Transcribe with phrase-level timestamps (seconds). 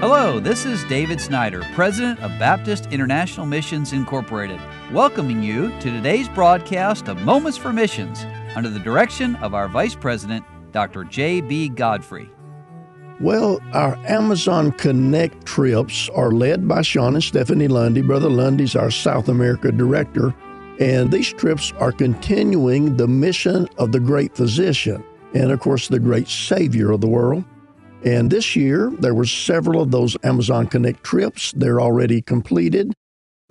[0.00, 4.58] Hello, this is David Snyder, President of Baptist International Missions Incorporated,
[4.94, 8.24] welcoming you to today's broadcast of Moments for Missions
[8.56, 10.42] under the direction of our Vice President,
[10.72, 11.04] Dr.
[11.04, 11.68] J.B.
[11.68, 12.30] Godfrey.
[13.20, 18.00] Well, our Amazon Connect trips are led by Sean and Stephanie Lundy.
[18.00, 20.34] Brother Lundy's our South America director,
[20.80, 25.04] and these trips are continuing the mission of the great physician
[25.34, 27.44] and, of course, the great Savior of the world.
[28.04, 31.52] And this year, there were several of those Amazon Connect trips.
[31.52, 32.92] They're already completed.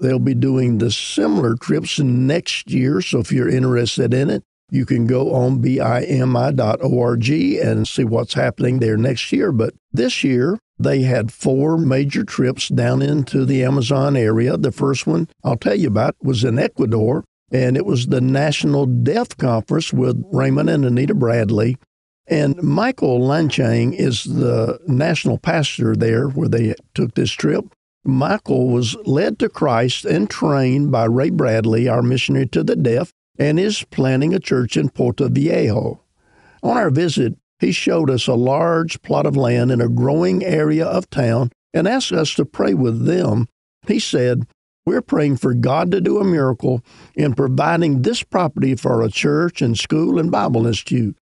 [0.00, 3.00] They'll be doing the similar trips next year.
[3.00, 8.78] So if you're interested in it, you can go on bimi.org and see what's happening
[8.78, 9.50] there next year.
[9.50, 14.56] But this year, they had four major trips down into the Amazon area.
[14.56, 18.86] The first one I'll tell you about was in Ecuador, and it was the National
[18.86, 21.76] Deaf Conference with Raymond and Anita Bradley.
[22.28, 27.64] And Michael Lanchang is the national pastor there where they took this trip.
[28.04, 33.12] Michael was led to Christ and trained by Ray Bradley, our missionary to the deaf,
[33.38, 36.00] and is planning a church in Portoviejo.
[36.62, 40.84] On our visit, he showed us a large plot of land in a growing area
[40.84, 43.48] of town and asked us to pray with them.
[43.86, 44.46] He said,
[44.84, 46.82] We're praying for God to do a miracle
[47.14, 51.16] in providing this property for a church and school and Bible Institute.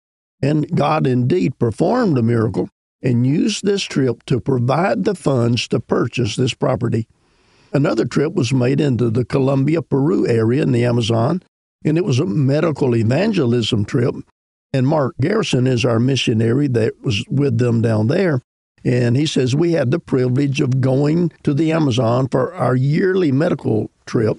[0.46, 2.70] And God indeed performed a miracle
[3.02, 7.08] and used this trip to provide the funds to purchase this property.
[7.74, 11.42] Another trip was made into the Colombia, Peru area in the Amazon,
[11.84, 14.14] and it was a medical evangelism trip.
[14.72, 18.40] And Mark Garrison is our missionary that was with them down there.
[18.84, 23.32] And he says we had the privilege of going to the Amazon for our yearly
[23.32, 24.38] medical trip.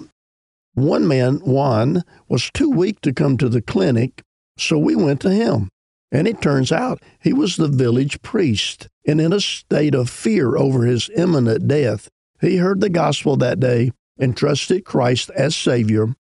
[0.74, 4.22] One man, Juan, was too weak to come to the clinic,
[4.56, 5.68] so we went to him.
[6.12, 10.56] And it turns out he was the village priest, and in a state of fear
[10.56, 12.08] over his imminent death,
[12.40, 16.14] he heard the gospel that day and trusted Christ as Savior.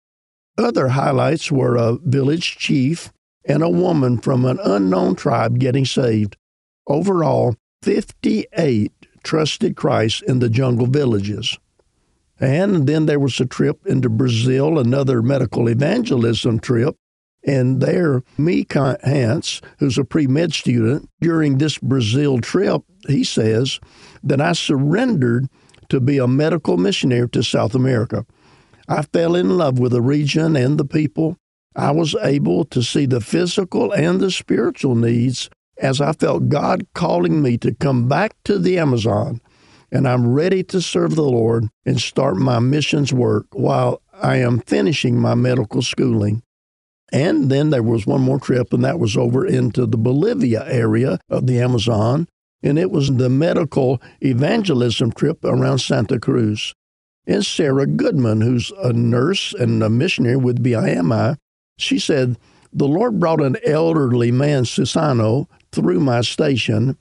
[0.57, 3.11] Other highlights were a village chief
[3.45, 6.37] and a woman from an unknown tribe getting saved.
[6.87, 8.91] Overall, 58
[9.23, 11.57] trusted Christ in the jungle villages.
[12.39, 16.95] And then there was a trip into Brazil, another medical evangelism trip,
[17.45, 23.79] and there, Mika Hans, who's a pre med student, during this Brazil trip, he says
[24.23, 25.49] that I surrendered
[25.89, 28.25] to be a medical missionary to South America.
[28.87, 31.37] I fell in love with the region and the people.
[31.75, 36.85] I was able to see the physical and the spiritual needs as I felt God
[36.93, 39.41] calling me to come back to the Amazon.
[39.91, 44.59] And I'm ready to serve the Lord and start my missions work while I am
[44.59, 46.41] finishing my medical schooling.
[47.13, 51.19] And then there was one more trip, and that was over into the Bolivia area
[51.29, 52.27] of the Amazon.
[52.63, 56.73] And it was the medical evangelism trip around Santa Cruz.
[57.27, 61.37] And Sarah Goodman, who's a nurse and a missionary with BIMI,
[61.77, 62.35] she said,
[62.73, 66.97] The Lord brought an elderly man, Susano, through my station.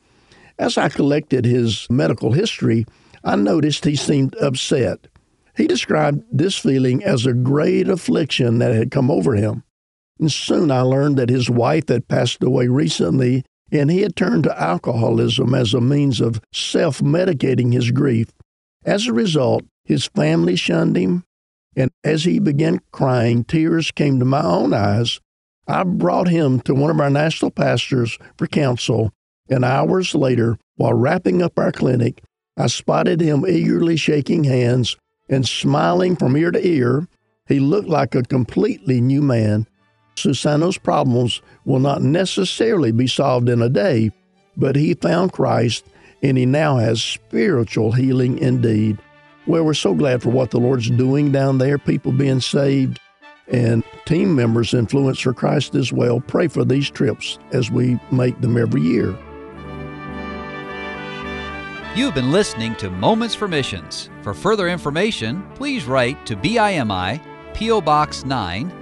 [0.59, 2.85] As I collected his medical history,
[3.25, 5.07] I noticed he seemed upset.
[5.57, 9.65] He described this feeling as a great affliction that had come over him.
[10.23, 14.45] And soon I learned that his wife had passed away recently, and he had turned
[14.45, 18.29] to alcoholism as a means of self medicating his grief.
[18.85, 21.25] As a result, his family shunned him,
[21.75, 25.19] and as he began crying, tears came to my own eyes.
[25.67, 29.11] I brought him to one of our national pastors for counsel,
[29.51, 32.23] and hours later, while wrapping up our clinic,
[32.57, 34.97] I spotted him eagerly shaking hands
[35.29, 37.09] and smiling from ear to ear.
[37.49, 39.67] He looked like a completely new man.
[40.17, 44.11] Susano's problems will not necessarily be solved in a day,
[44.57, 45.85] but he found Christ
[46.23, 48.99] and he now has spiritual healing indeed.
[49.47, 53.01] Well, we're so glad for what the Lord's doing down there, people being saved,
[53.49, 56.21] and team members influence for Christ as well.
[56.21, 59.17] Pray for these trips as we make them every year.
[61.95, 64.09] You've been listening to Moments for Missions.
[64.23, 67.21] For further information, please write to BIMI,
[67.53, 67.81] P.O.
[67.83, 68.82] Box 9,